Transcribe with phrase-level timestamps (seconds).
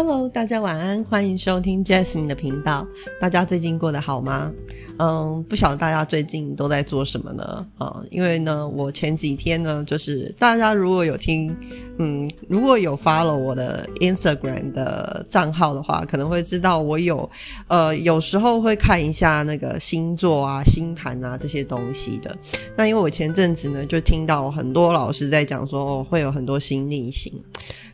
[0.00, 2.86] Hello，大家晚安，欢迎收听 Jasmine 的频道。
[3.20, 4.52] 大家最近过得好吗？
[4.98, 7.66] 嗯，不晓得大家最近都在做什么呢？
[7.78, 11.56] 啊，因为呢，我前几天呢，就是大家如果有听，
[11.98, 17.30] 嗯，如果有 follow 我的 Instagram 的账号的话，可能会知道我有，
[17.68, 22.36] 呃，有时候会看一下那个星座啊、星盘啊这些东西的。
[22.76, 27.32] 那因为我前阵子呢，就听到很多老师在讲说，会有很多新逆行。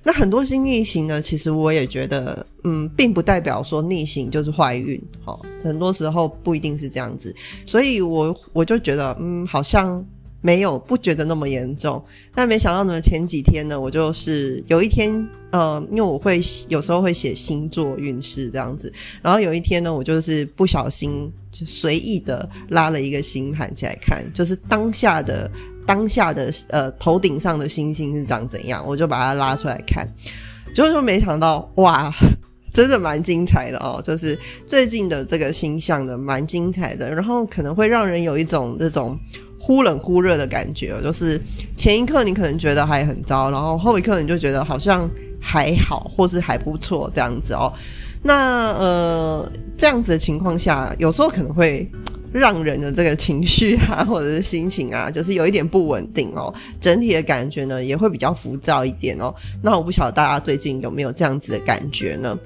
[0.02, 10.04] 那很多新逆行呢，其实我也觉得，嗯，并不代表说逆行就是坏运，哈，很多时候不一定是这样子，所以我我就觉得，嗯，好像
[10.40, 12.02] 没有不觉得那么严重。
[12.34, 18.92] 但没想到呢，前几天呢，我就是有一天，呃，因为我会有时候会写星座运势这样子，
[19.22, 25.50] 然后有一天呢，我就是不小心就随意的拉了一个星盘起来看，就是当下的。
[25.86, 30.08] 当下的呃头顶上的星星是长怎样，我就把它拉出来看，
[30.74, 32.10] 结果就没想到哇，
[32.74, 33.98] 真的蛮精彩的哦！
[34.04, 39.16] 就是最近的这个星象呢，蛮精彩的，然后可能会让人有一种这种
[39.60, 41.40] 忽冷忽热的感觉，就是
[41.76, 45.08] 前一刻你可能觉得还很糟，然后后一刻你就觉得好像
[45.40, 47.72] 还好，或是还不错这样子哦。
[48.24, 51.88] 那呃这样子的情况下，有时候可能会。
[52.34, 56.52] 让人的这个情绪啊，或者是心情啊，就是有一点不稳定哦。
[56.80, 59.32] 整体的感觉呢，也会比较浮躁一点哦。
[59.62, 62.36] 那我不晓得大家最近有没有这样子的感觉呢？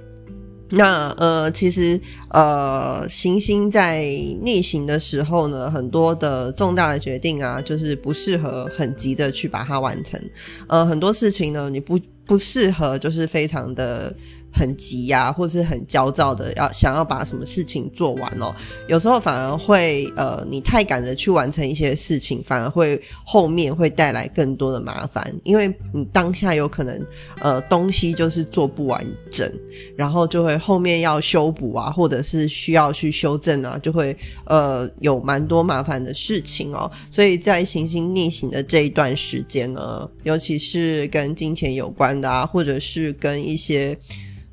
[0.71, 4.03] 那呃，其实呃，行星在
[4.43, 10.21] 逆行的时候呢，很多的重大的决定啊，就是不适合很急的去把它完成。
[10.67, 14.15] 呃，很多事情呢，你不不适合，就是非常的。
[14.53, 18.55] 很急呀，或是很焦躁的，要想要把什么事情做完哦。
[18.89, 27.07] 有时候反而会，呃，你太赶着去完成一些事情，反而会后面会带来更多的麻烦，因为你当下有可能，
[27.41, 29.51] 呃，东西就是做不完整，
[29.95, 34.17] 然后就会后面要修补啊，或者是需要去修正啊，就会
[34.47, 36.91] 呃有蛮多麻烦的事情哦。
[37.11, 43.97] 所以在行星逆行的这一段时间呢，尤其是跟金钱有关的啊，或者是跟一些。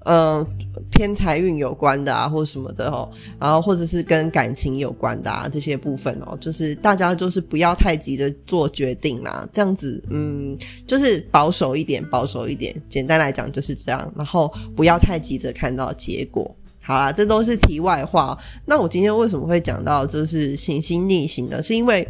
[0.06, 0.46] 嗯，
[0.92, 10.56] 偏财运有关的啊，或者什么的哦，然后或者是跟感情有关的啊，这些部分哦，就是大家就是不要太急着做决定啦，这样子，嗯，
[10.86, 16.56] 就是保守一点，保守一点，简单来讲就是这样，然后不要太急着看到结果。
[16.80, 18.38] 好啦，这都是题外话。
[18.66, 21.64] 那我今天为什么会讲到就是行星逆行呢？
[21.64, 22.08] 是因为。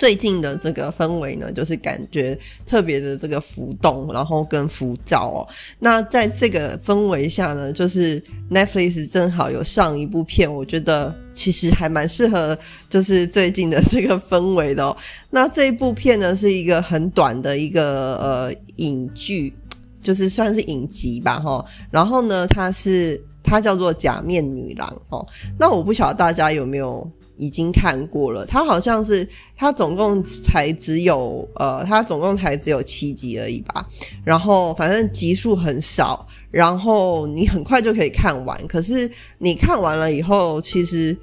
[0.00, 5.46] 最近的这个氛围呢，就是感觉特别的这个浮动，然后跟浮躁哦。
[5.78, 8.18] 那在这个氛围下呢，就是
[8.50, 12.58] Netflix 正好有上一部片，我觉得其实还蛮适合，
[12.88, 14.96] 就是最近的这个氛围的哦。
[15.28, 19.52] 那这一部片呢，是一个很短的一个呃影剧，
[20.00, 21.62] 就是算是影集吧哈。
[21.90, 25.26] 然后呢，它是它叫做《假面女郎》哦。
[25.58, 27.06] 那我不晓得大家有没有。
[27.40, 33.86] 已经看过了，它好像是它总共才只有呃，它总共才只有七集而已吧。
[34.22, 38.66] 然后反正集数很少，然后你很快就可以看完。
[38.68, 41.16] 可是你看完了以后，其实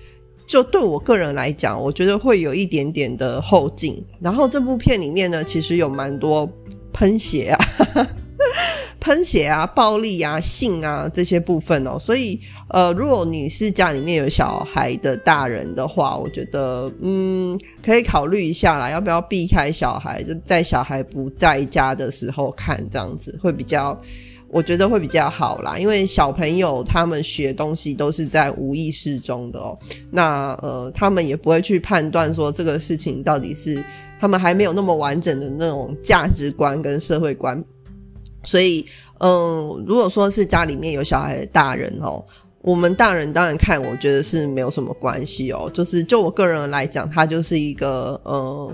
[0.48, 4.04] 就对我个人来讲，我觉得会有一点点的后劲。
[4.20, 6.50] 然后这部片里面呢，其实有蛮多
[6.92, 7.66] 喷血啊。
[9.08, 12.38] 喷血啊、暴力啊、性啊这些部分哦，所以
[12.68, 23.98] 呃，如果你是家里面有小孩的大人的话，我觉得嗯，可以考虑一下啦，要不要避开小孩，就在小孩不在家的时候看，这样子会比较，
[24.50, 25.78] 我觉得会比较好啦。
[25.78, 29.80] 因为小朋友他们学东西都是在无意识中的哦，
[30.12, 33.82] 那呃，他们也不会去判断说这个事情到底是
[34.20, 37.64] 他们还没有那么完整的那种价值观跟社会观。
[38.48, 38.86] 所以，
[39.20, 42.24] 嗯，如果说是家里面有小孩的大人哦，
[42.62, 45.70] 我们大人当然看，我觉得是没有什么关系哦。
[45.74, 48.74] 就是就我个人来讲，它就是一个，嗯。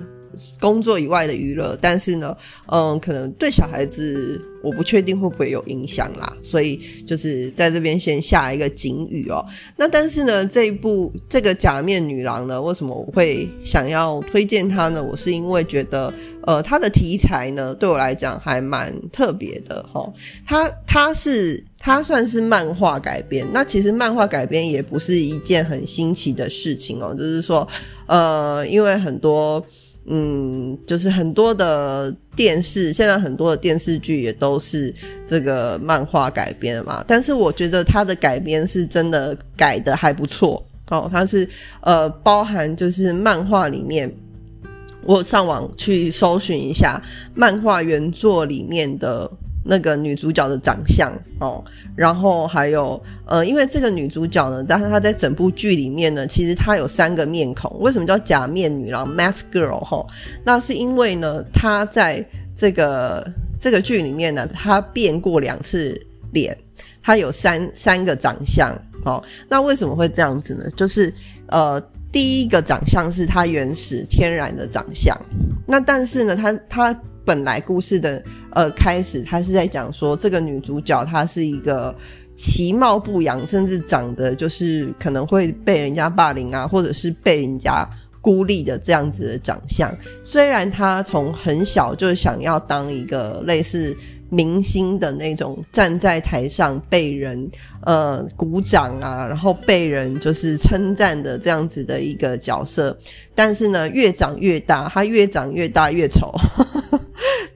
[0.59, 2.35] 工作以外的娱乐，但是呢，
[2.68, 9.45] 嗯，可能对小孩子，我不确定会不会有影响啦，所以就是在这边先下一个警语哦。
[9.77, 15.03] 那但是呢，这一部这个假面女郎呢，为什么我会想要推荐它呢？
[15.03, 16.13] 我是因为觉得，
[16.44, 20.12] 呃，它的题材呢，对我来讲还蛮特别的哈。
[20.45, 27.68] 它它是它算是漫画改编，那其实漫画改编也不是一件很新奇的事情哦，就是说，
[28.07, 29.63] 呃，因为很多。
[30.06, 34.94] 嗯，就是很多的电视，现在很多的电视剧也都是
[35.26, 37.04] 这个漫画改编嘛。
[37.08, 41.10] 但是我觉得它的改编是真的改的还不错哦。
[41.12, 41.48] 它是
[41.82, 44.14] 呃包含就是漫画里面，
[45.04, 47.02] 我上网去搜寻一下
[47.34, 49.30] 漫画原作里面的
[49.65, 51.63] 那个女主角的长相哦，
[51.95, 57.80] 然后还有呃，因为这个女主角呢，但是她在整部剧里面呢，其实她有三个面孔。
[57.80, 60.06] 为什么叫假面女郎 （mask girl） 哈？
[60.44, 62.25] 那是因为呢，她在
[62.56, 63.25] 这个
[63.57, 65.98] 这个剧里面呢，她变过两次
[66.33, 66.57] 脸，
[67.01, 69.24] 她有三三个长相哦。
[69.48, 70.66] 那为什么会这样子呢？
[70.75, 71.13] 就是
[71.48, 71.81] 呃，
[72.12, 75.18] 第一个长相是她原始天然的长相，
[75.66, 77.01] 那但是呢，她她。
[77.25, 81.96] 本来故事的呃开始，他是在讲说这个女主角她是一个
[82.36, 87.88] 其貌不扬，甚至长得就是可能会被人家霸凌啊，或者是被人家
[88.22, 89.96] 孤立的这样子的长相。
[90.24, 93.96] 虽然她从很小就想要当一个类似。
[94.30, 102.98] 明星的那种站在台上被人呃鼓掌啊，然后被人就是称赞的这样子的一个角色，
[103.36, 106.34] 但是呢，越长越大，他越长越大越丑，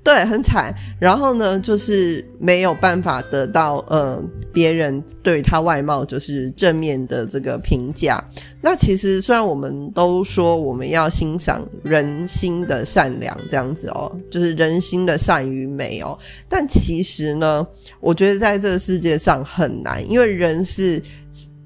[0.07, 0.73] 对，很惨。
[1.01, 4.23] 然后呢，就是没有办法得到呃
[4.53, 8.23] 别人对他外貌就是正面的这个评价。
[8.61, 16.17] 那其实虽然我们都说我们要欣赏人心的善良这样子哦，就是人心的善与美哦，
[16.47, 17.67] 但其实呢，
[17.99, 21.03] 我觉得在这个世界上很难，因为人是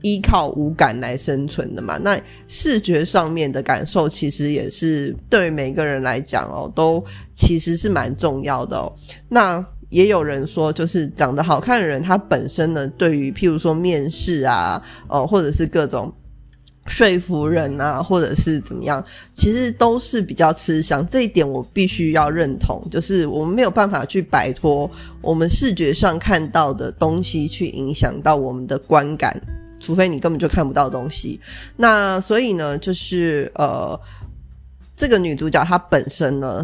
[0.01, 1.97] 依靠五感来生存的嘛。
[1.97, 7.03] 那视觉上面的感受其实也是对每个人来讲哦，都
[7.35, 8.93] 其实是蛮重要的哦。
[9.29, 16.13] 那也有人说，就是长得好看的人，他本身呢，对于譬如说面试啊，哦，或者是各种。
[16.87, 19.01] 说服人啊，或者是怎么样，
[19.35, 21.05] 其实都是比较吃香。
[21.05, 24.89] 这一点我必须要认同，就是我们没有办法去摆脱
[25.21, 29.39] 我们视觉上看到的东西去影响到我们的观感，
[29.81, 31.37] 除非你根本就看不到东西。
[31.75, 33.99] 那所以呢，就是呃。
[34.93, 36.63] 这个女主角她本身呢，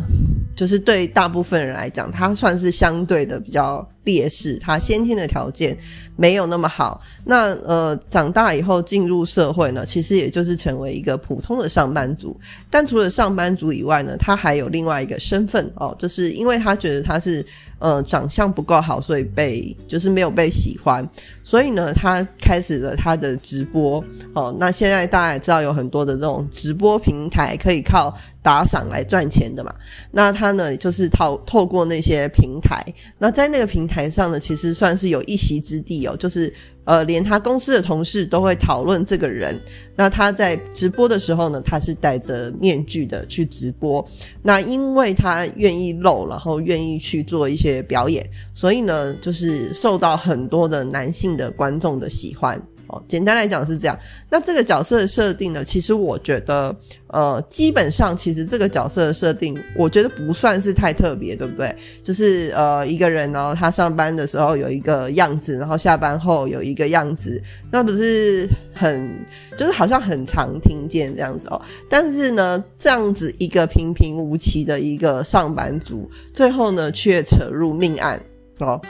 [0.55, 5.77] 就是对大部分人来讲，她算是相对的比较劣势，他先天的条件
[6.15, 6.99] 没有那么好。
[7.25, 12.35] 那呃，长大以后进入社会呢，其实也就是成为一个普通的上班族。
[12.71, 17.45] 但除了上班族以外呢，他还有另外一个身份哦，就是因为他觉得他是。
[17.79, 21.07] 呃，长相不够好，所以被就是没有被喜欢，
[21.43, 24.03] 所以呢，他开始了他的直播。
[24.33, 28.11] 哦，那现在大家也知道有很多的这种直播平台可以靠
[28.41, 29.71] 打赏来赚钱的嘛。
[30.09, 32.83] 那他呢，就是透透过那些平台，
[33.19, 36.53] 那在那个平台台上呢，其实算是有一席之地哦，就是。
[36.87, 39.59] 呃，连他公司的同事都会讨论这个人。
[39.93, 44.01] 那他在直播的时候呢，他是戴着面具的去直播。
[44.41, 52.57] 那因为他愿意露，然后愿意去做一些表演，所以呢，就是受到很多的男性的观众的喜欢。
[52.87, 53.97] 哦，简单来讲是这样。
[54.29, 55.63] 那这个角色的设定呢？
[55.63, 56.75] 其实我觉得，
[57.07, 61.75] 呃，基本上其实这个角色的设定，我觉得不算是太特别，对不对？
[62.01, 67.41] 就是呃，一个人呢，他上班的时候有一个样子，然后下班后有一个样子，
[67.71, 69.09] 那不是很，
[69.57, 71.61] 就是好像很常听见这样子哦。
[71.89, 78.21] 但是呢，这样子一个平平无奇的一个上班族，最后呢，却扯入命案
[78.59, 78.81] 哦。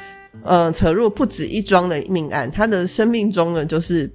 [0.43, 4.09] 呃，扯入不止一桩的命案，他的生命中呢，就是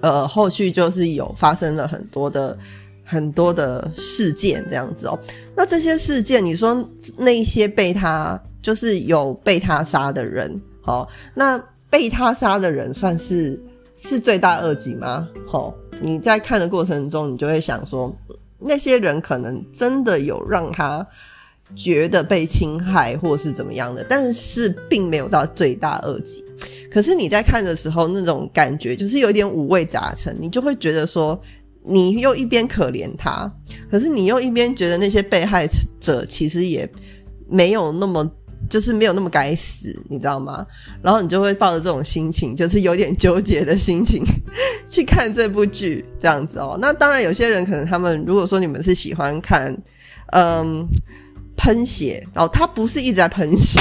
[0.00, 2.58] 呃，后续就是有发生了很多的
[3.04, 5.16] 很多的事件这样子哦。
[5.54, 11.56] 那这些事件，你说那些被他就是有被他杀的人，好，那
[11.88, 13.62] 被他杀的人算是
[13.94, 15.28] 是罪大恶极吗？
[15.46, 18.12] 好，你在看的过程中，你就会想说，
[18.58, 21.06] 那些人可能真的有让他。
[21.74, 26.44] 觉得被侵害或是怎么样的，但是并没有到罪大恶极。
[26.90, 31.38] 可是你在看的时候，那种感觉就是有点五味杂陈，你就会觉得说，
[31.84, 33.52] 你又一边可怜他，
[33.90, 35.68] 可是你又一边觉得那些被害
[36.00, 36.88] 者其实也
[37.48, 38.26] 没有那么，
[38.70, 40.66] 就是没有那么该死，你知道吗？
[41.02, 44.24] 然后你就会抱着这种心情，就是有点纠结的心情
[44.88, 46.78] 去看这部剧，这样子哦。
[46.80, 49.76] 那当然，有些人可能他们如果说你们是喜欢看，
[50.32, 50.88] 嗯。
[51.56, 53.80] 喷血，然后他不是一直在喷血，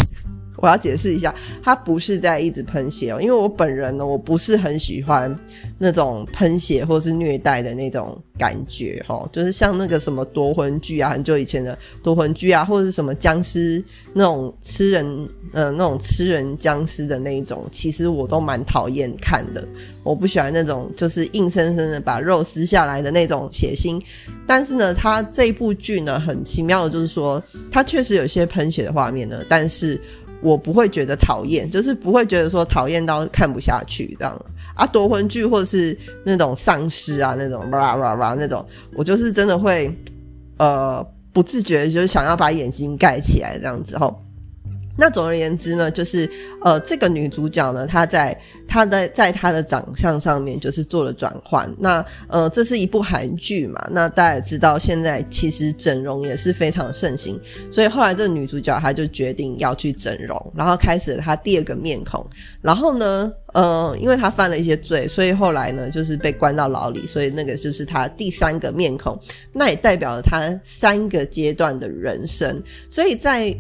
[0.58, 1.34] 我要解释一下，
[1.64, 5.34] 他不是在一直喷血哦，因为我本人呢，我不是很喜欢
[5.78, 13.84] 那种喷血或是虐待的那种感觉哈，就是像那个什么夺魂剧啊，很久以前的夺魂剧啊，或者是什么僵尸
[14.14, 19.68] 那种吃人，呃，那种吃人僵尸的那一种，其实我都蛮讨厌看的，
[20.04, 24.02] 我不喜欢那种就是硬生生的把肉撕下来的那种血腥。
[24.48, 30.00] 但是呢，他这部剧呢，很奇妙的就是说，他确实有些喷血的画面呢，但是。
[30.46, 34.86] 我不会觉得讨厌，就是不会觉得说讨厌到看不下去这样啊。
[34.86, 39.92] 夺魂剧或者是那种丧尸啊，那种哇哇哇那种，我就是真的会
[40.58, 44.22] 呃不自觉就是想要把眼睛盖起来这样子吼。
[44.98, 46.30] 那总而言之呢，就是
[46.64, 51.70] 呃，这个女主角呢，她在她的在她的长相上面就是做了转换。
[51.78, 53.88] 那呃，这是一部韩剧嘛？
[53.92, 57.40] 那大家知道，现在其实整容也是非常盛行，
[57.72, 62.26] 所以后来这个女主角她就决定要去整容，然后开始了她第二个面孔。
[62.62, 69.20] 然后呢，呃，因为她犯了一些罪，所以后来呢，就是被关到牢里，所以那个就是她第三个面孔，
[69.52, 72.62] 那也代表了她三个阶段的人生。
[72.90, 73.56] 所以在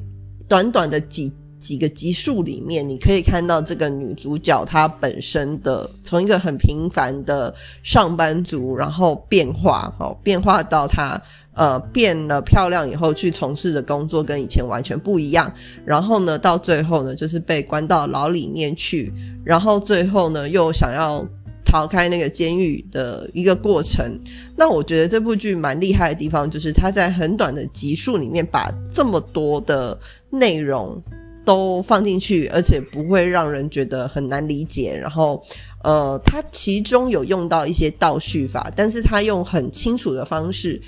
[0.48, 11.20] 短短的几几个集数里面，你可以看到这个女主角她本身的从一个很平凡的上班族，然后变化，哦，变化到她
[11.54, 15.52] 呃变了漂亮以后去从事的工作跟以前完全不一样，
[15.84, 19.12] 然后呢，到最后呢，就是被关到牢里面去，
[19.44, 21.26] 然后最后呢，又想要。
[21.68, 24.18] 逃开那个监狱的一个过程，
[24.56, 29.98] 那我觉得这部剧蛮厉害的地方，就是它在很短的集数里面把这么多的
[30.40, 31.02] 内容
[31.44, 34.98] 都放进去，而且不会让人觉得很难理解。
[34.98, 35.44] 然后，
[35.84, 40.82] 呃，它其中有用到一些倒叙法，但是它用很清楚的方式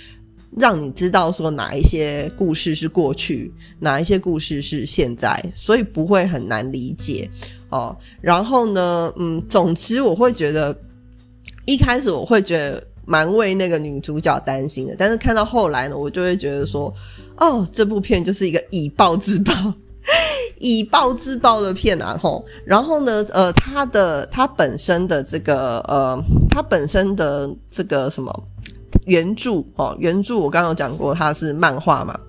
[0.58, 7.30] 让你知道说哪一些故事是过去，哪一些故事是现在，所以不会很难理解。
[7.70, 10.76] 哦，然后呢，嗯，总之我会觉得，
[11.66, 16.94] 一开始我会觉得蛮为那个女主角担心的，但是看到后来呢，我就会觉得说，
[17.38, 19.54] 哦，这部片就是一个以暴制暴、
[20.60, 22.46] 以暴制暴的片啊，吼。
[22.66, 26.22] 然后呢，呃，它的它本身的这个呃，
[26.52, 28.44] 它本身的这个什么
[29.06, 32.20] 原著哦，原著我刚刚讲过，它是漫画嘛。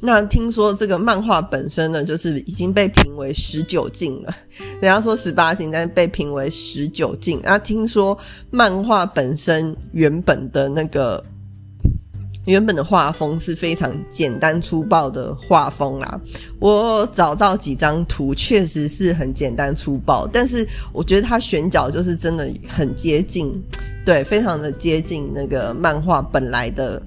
[0.00, 4.34] 那听说这个漫画本身呢，就是已经被评为十九禁了。
[4.80, 7.40] 人家说十八禁，但是被评为十九禁。
[7.42, 8.16] 那听说
[8.50, 11.22] 漫画本身原本的那个
[12.46, 16.20] 原本的画风是非常简单粗暴的画风啦。
[16.60, 23.50] 我找到几张图，确实是很简单粗暴，但是我觉得它选角就是真的很接近，
[24.04, 27.00] 对，非常的接近那个漫画本来的。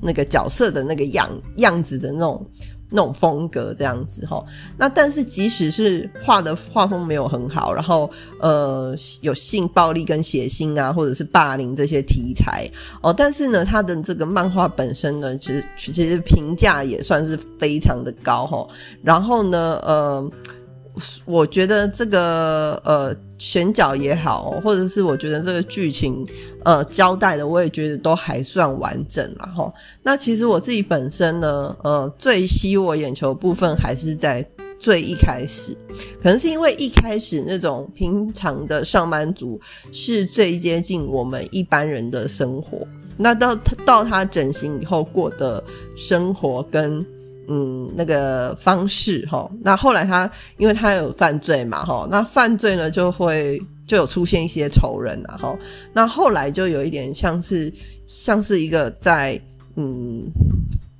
[0.00, 2.46] 那个角色的那个样样子的那种
[2.90, 4.44] 那种风格这样子哈，
[4.76, 12.68] 那但是即使是画的画风没有很好，然后呃有性暴力跟血腥啊，或者是霸凌这些题材
[13.00, 18.66] 哦，但是呢，他的这个漫画本身呢，其实其实评价也算是非常的高哈，
[19.02, 20.30] 然后呢，呃。
[21.24, 26.26] 我觉得这个呃选角也好，或者是我觉得这个剧情
[26.64, 29.72] 呃交代的，我也觉得都还算完整了哈。
[30.02, 34.44] 那其实我自己本身呢，呃，最吸我眼球部分还是在
[34.78, 35.76] 最一开始，
[36.22, 39.60] 可能是因为一开始那种平常的上班族
[39.92, 43.54] 是最接近我们一般人的生活，那到
[43.84, 45.62] 到他整形以后过的
[45.96, 47.04] 生活跟。
[47.52, 55.58] 嗯，那个方式哈，那后来他因为他有犯罪嘛哈，那犯罪呢就会就有出现一些仇人啊哈，
[55.92, 57.72] 那后来就有一点像是
[58.06, 59.40] 像是一个在
[59.74, 60.30] 嗯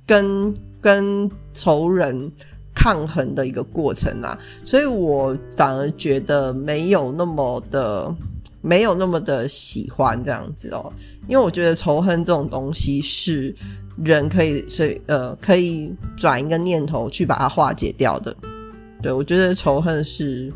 [0.05, 2.29] 跟跟仇人
[2.75, 8.13] 抗衡的一个过程啊，所以我反而觉得没有那么的
[8.59, 10.91] 没有那么的喜欢这样子哦，
[11.29, 13.55] 因为我觉得仇恨这种东西是。
[14.03, 18.35] 人可以，所以呃，可以转一个念头去把它化解掉的。
[19.01, 20.51] 对我觉得仇恨是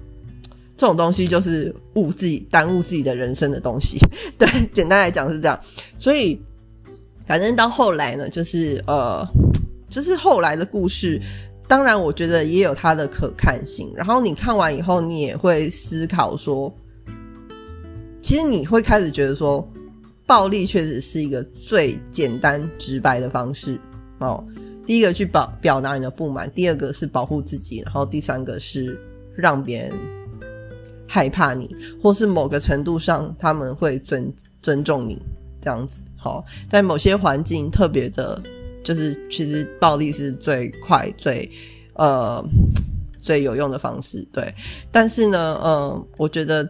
[0.77, 3.97] 这种东西，就是误自己、耽误自己的人生的东西。
[4.37, 5.59] 对，简单来讲是这样。
[5.97, 6.39] 所以，
[7.25, 9.25] 反正到后来呢，就是呃，
[9.89, 11.21] 就是后来的故事，
[11.67, 13.91] 当然我觉得也有它的可看性。
[13.95, 16.73] 然后你看完以后，你也会思考说，
[18.21, 19.67] 其实你会开始觉得说。
[20.27, 23.79] 暴力确实是一个最简单直白的方式
[24.20, 24.44] 哦。
[24.86, 29.00] 第一个去表表达你的不满，第二个是保护自己，然后第三个是
[29.36, 29.94] 让别人
[31.08, 35.22] 害怕你，或是某个程度上他们会尊尊重你
[35.62, 36.01] 这样子。
[36.15, 38.41] 好，在某些环境特别的，
[38.84, 41.50] 就是其实暴力是最快最
[41.94, 42.44] 呃
[43.20, 44.27] 最有用的方式。
[44.32, 44.53] 对，
[44.91, 46.67] 但是呢，嗯，我觉得。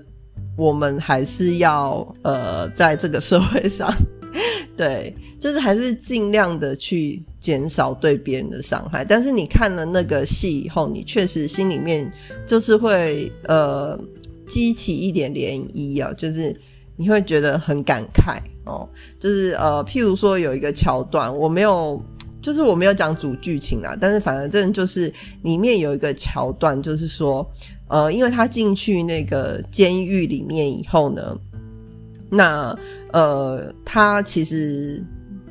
[0.58, 3.94] 我们还是要呃，在这个社会上，
[4.78, 9.04] 对，就是还是尽量的去减少对别人的伤害。
[9.04, 12.10] 但是你看了那个戏以后，你确实心里面
[12.46, 14.00] 就是会呃
[14.48, 16.56] 激起一点涟漪啊，就是
[16.96, 18.88] 你会觉得很感慨哦。
[19.20, 22.02] 就是呃，譬如说有一个桥段，我没有，
[22.42, 25.12] 就是我没有讲主剧情啦，但是反正就是
[25.44, 27.46] 里面有一个桥段，就是说。
[27.88, 31.38] 呃，因为他进去那个监狱里面以后呢，
[32.30, 32.78] 那
[33.12, 35.04] 呃，他其实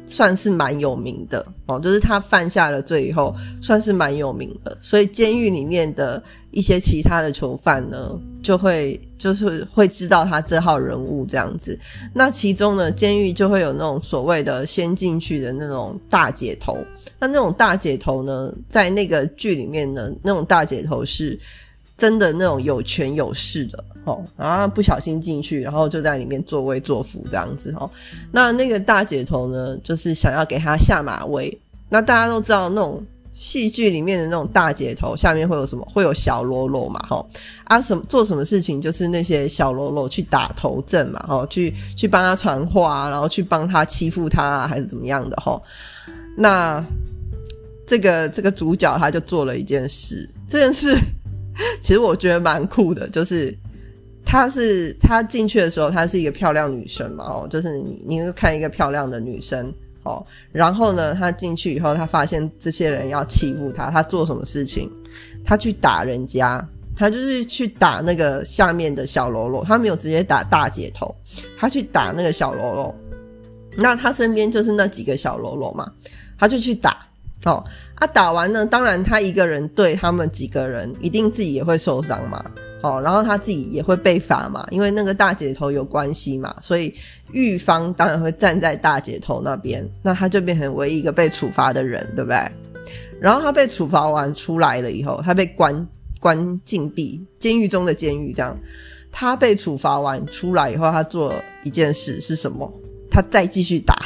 [0.06, 11.78] 算是蛮有名的哦，就是他犯下了罪以后，算是蛮有名的，所以监狱里面的一些其他的囚犯呢，就会就是会知道他这号人物这样子。
[12.12, 16.76] 那其中呢，监狱就会有那种所谓的先进去的那种大姐头，
[17.18, 21.38] 那那种大姐头呢，在那个剧里面呢，那种大姐头是
[21.96, 23.84] 真的那种有权有势的。
[24.04, 27.90] 哦，然后不小心进去，然后就在里面作威作福这样子哦。
[28.30, 31.58] 那那个大姐头呢，就是想要给他下马威。
[31.88, 35.88] 那大家都知道，那种戏剧里面的那种大姐头下面会有什么？
[35.90, 37.00] 会有小喽啰嘛？
[37.08, 37.24] 哈
[37.64, 41.20] 啊，什么做什么事情，就是那些小喽啰去打头阵嘛？
[41.20, 45.36] 哈，去去帮他传话，然后去帮他欺负他，还是怎么样的？
[45.38, 45.58] 哈，
[46.36, 46.84] 那
[47.86, 50.94] 这个这个主角他就做了一件事，这件事
[51.80, 53.56] 其实我觉得蛮酷的，就是。
[54.26, 59.70] 她是她进去的时候，她是一个漂亮女生嘛，哦，就是你你会看一个漂亮的女生，
[60.02, 64.90] 哦，然后呢，她进去以后，她发现这些人要欺负她，她做什么事情？
[65.44, 71.14] 她去打人家，她就是去打那个下面的小喽啰，她没有直接打大姐头，
[71.58, 72.94] 她去打那个小喽啰，
[73.76, 75.86] 那她身边就是那几个小喽啰嘛，
[76.38, 77.06] 她就去打，
[77.44, 77.64] 哦，
[77.96, 82.44] 啊，打完呢，当然他一个人对他们几个人，一定自己也会受伤嘛。
[82.82, 86.92] 哦，然后他自己也会被罚嘛，因为那个大姐头有关系嘛，所以
[87.32, 92.38] 狱方当然会站在大姐头那边，那他就变成唯一一个被处罚的人，对不对？
[93.20, 95.88] 然后他被处罚完出来了以后，他被关
[96.20, 98.54] 关禁闭，监狱中的监狱这样。
[99.10, 101.32] 他被处罚完出来以后，他做
[101.62, 102.70] 一件事是什么？
[103.10, 103.96] 他再继续打，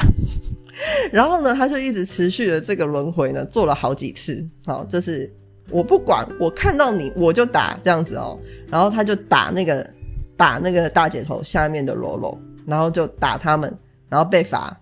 [1.12, 4.47] 然后呢，他就一直持续的这个轮回呢，做了好几次。
[4.66, 5.32] 好，就是。
[5.70, 9.87] 我不管，我看到你我就打这样子哦，然后他就打那个
[10.35, 13.70] 打那个大姐头下面的喽啰，然后就打他们，
[14.08, 14.75] 然后被罚，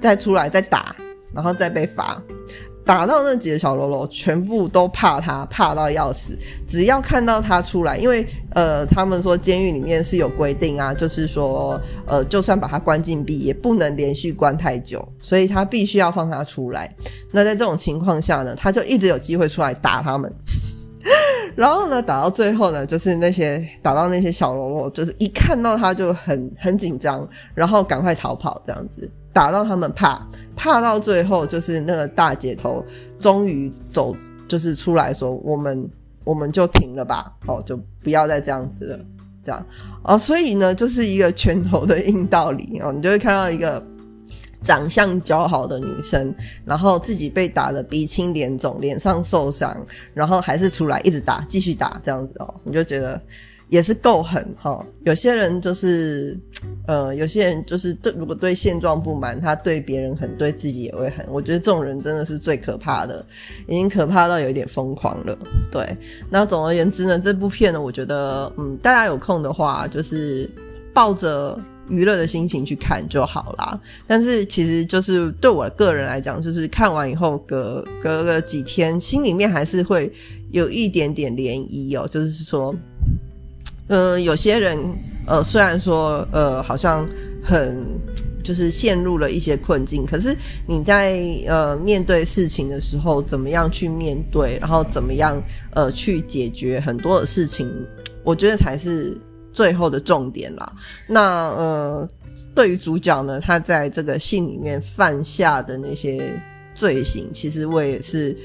[0.00, 0.94] 再出来再打，
[1.34, 2.22] 然后再被罚。
[2.84, 6.36] 打到那几个小喽啰，全部都怕他，怕到要死。
[6.66, 16.92] 只要看到他出来，因为呃，他们说监狱里面是有规定啊，就是说呃，就算把他关禁闭，也不能连续关太久，所以他必须要放他出来。
[17.32, 20.32] 那在这种情况下呢，他就一直有机会出来打他们。
[21.56, 29.10] 然后呢，打到最后呢，就是那些打到那些小喽啰，就是一看到他就很很紧张，然后赶快逃跑这样子。
[29.32, 32.84] 打到他们怕，怕到最后就是那个大姐头
[33.18, 34.14] 终于走，
[34.48, 35.88] 就是出来说我们
[36.24, 38.98] 我们就停了吧，哦，就不要再这样子了，
[39.42, 39.66] 这样
[40.02, 43.80] 哦，所以呢，就是一个拳头的硬道理哦，你就会看到一个
[44.62, 49.76] 长相姣好的女生，然后自己被打的鼻青脸肿，脸上受伤，
[50.12, 53.20] 然后还是出来一直打，继续打这样子哦，你就觉得。
[53.70, 56.36] 也是够狠哈，有些人就是，
[56.86, 61.24] 呃，有些人就是对，如果对现状不满，他对别人狠，对自己也会狠。
[61.28, 63.24] 我觉得这种人真的是最可怕的，
[63.68, 65.38] 已经可怕到有一点疯狂了。
[65.70, 65.96] 对，
[66.30, 70.50] 那总而言之呢，这部片呢，我觉得，嗯，大家有空的话，就是
[70.92, 71.56] 抱着
[71.88, 73.80] 娱乐的心情去看就好啦。
[74.06, 80.12] 但是其实就是对我个人来讲，就是看完以后隔隔个几天，心里面还是会
[80.50, 82.74] 有一点点涟漪哦，就是说。
[83.90, 84.78] 嗯，有些人，
[85.26, 87.04] 呃，虽然说，呃，好像
[87.42, 87.84] 很
[88.40, 90.32] 就是陷入了一些困境，可是
[90.64, 95.42] 你在呃面对事情的时候，怎么样去面对，然后怎么样
[95.74, 97.68] 呃去解决很多的事情，
[98.22, 99.12] 我觉得才是
[99.52, 100.72] 最后的重点啦。
[101.08, 102.08] 那呃，
[102.54, 106.32] 对于主角呢，他在这个信里面犯下的那些
[106.76, 108.36] 罪行，其实我也是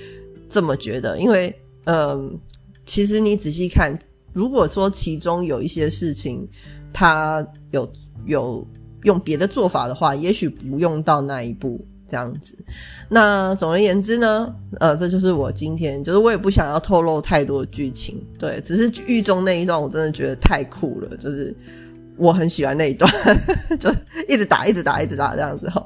[0.50, 1.54] 这么觉得，因为
[1.84, 2.36] 嗯，
[2.84, 3.96] 其实你仔细看。
[4.36, 6.46] 如果说其中有一些事情，
[6.92, 7.90] 他有
[8.26, 8.68] 有
[9.04, 12.54] 用别的做法的话，也许不用到那一步这样子。
[13.08, 21.56] 那总而言之呢，呃，这就是我今天，就是我也不想要透露太多剧情，对，只是狱中那一段我真的觉得太酷了，就是
[22.18, 23.10] 我很喜欢那一段，
[23.80, 23.90] 就
[24.28, 25.82] 一直打，一直打，一直打这样子哈。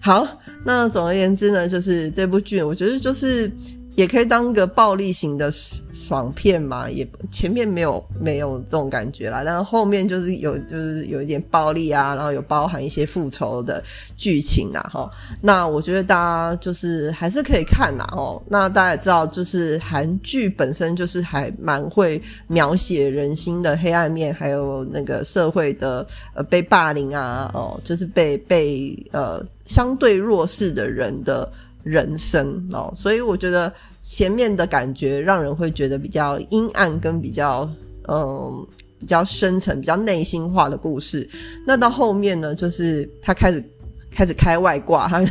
[0.00, 0.26] 好，
[0.64, 3.50] 那总而言之呢，就是这部剧，我觉得就是
[3.94, 5.52] 也可以当个暴力型的。
[5.92, 13.80] 爽片嘛，也前面没有没有这种感觉啦，但是后面就是有就是有一点暴力啊，然后有包含一些复仇的
[14.16, 15.08] 剧情啊，哈。
[15.40, 18.42] 那我觉得大家就是还是可以看啦，哦。
[18.48, 31.48] 那大家也知道，就是韩剧本身就是还蛮会描写人心的黑暗面，还有那个社会的呃被霸凌啊，哦，就是被被呃相对弱势的人的。
[31.82, 37.68] 人生哦，所以我觉得前面的感觉让人会觉得比较阴暗，跟比较
[38.08, 38.66] 嗯
[38.98, 41.28] 比较深层、比较内心化的故事。
[41.66, 43.64] 那到后面呢，就是他开始
[44.10, 45.24] 开始开外挂，他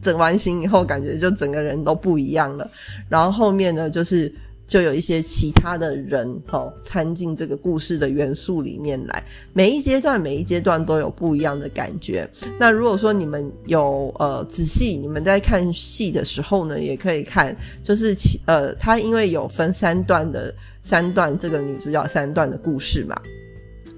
[0.00, 2.70] 整完型以后，感觉就整个人都不一样了。
[3.08, 4.32] 然后后面呢，就是
[4.66, 9.22] 就有一些其他的人哦参进这个故事的元素里面来。
[9.52, 12.28] 每一阶段，每一阶段都有不一样的感觉。
[12.58, 23.16] 那如果说你们有呃仔细，你们在看戏的时候呢，也可以看，就是其呃，它因为有分三段的三段，这个女主角三段的故事嘛。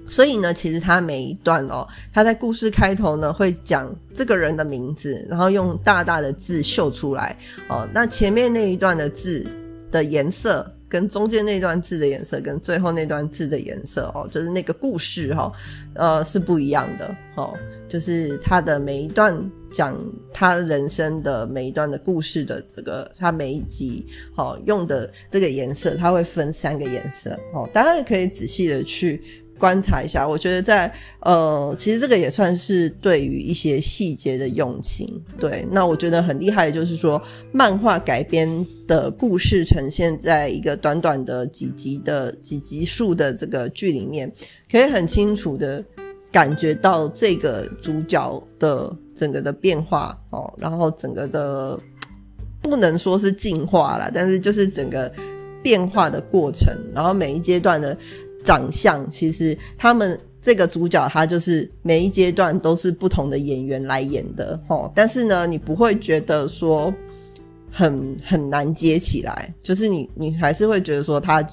[0.07, 7.87] 所以呢，其实他每一段哦，他在故事开头呢会讲这个人的名字，然后用大大的字秀出来哦。
[7.93, 9.45] 那前面那一段的字
[9.91, 15.51] 的颜色，跟中间那段字的颜色，跟最后那段字的颜色哦，就是那个故事哈，
[15.95, 17.53] 呃是不一样的哦。
[17.87, 19.35] 就是他的每一段
[19.71, 19.97] 讲
[20.33, 29.21] 他人生的每一段的故事的这个，他每一集哦用的这个颜色，它会分三个颜色哦，大家可以仔细的去。
[29.59, 35.05] 观察一下，我觉得在呃，其实这个也算是对于一些细节的用心。
[35.37, 44.31] 对，那我觉得很厉害的就是说，漫画改编的故事呈现在一个短短的几集的几集数的这个剧里面，
[44.71, 45.83] 可以很清楚的
[46.31, 51.77] 感觉到这个主角的整个的变化哦，然后整个的
[52.61, 55.11] 不能说是进化了，但是就是整个
[55.61, 57.97] 变化的过程，然后每一阶段的。
[58.43, 66.91] 长相其实他们这个主角他就是每一阶段都是不同的演员来演的哦，但是呢，你不会觉得说
[67.69, 71.45] 很很难接起来，就是你你还是会觉得说他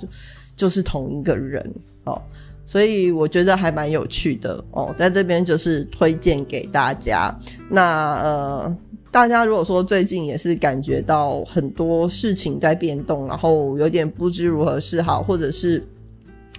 [0.55, 1.69] 就是同一个人
[2.05, 2.23] 哦，
[2.65, 7.37] 所以我觉得还蛮有趣的哦，在这边就是推荐给大家。
[7.69, 8.77] 那呃，
[9.11, 15.85] 大家如果说最近也是感觉到很多事情在变动，然后有点不知如何是好，或者是。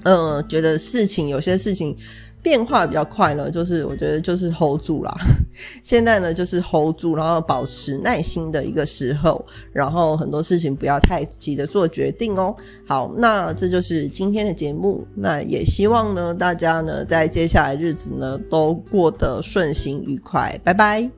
[0.08, 1.94] 嗯，觉得事情有些事情
[2.42, 5.14] 变化比较快呢，就是我觉得就是 hold 住啦。
[5.84, 12.56] 现在呢，就是 hold 住，然后保持耐心的一个时候，然后很多事情不要太急着做决定哦。
[12.88, 15.06] 好，那这就是今天的节目。
[15.14, 20.58] 那也希望呢，大家呢在接下来日子呢都过得顺心愉快。
[20.64, 21.17] 拜拜。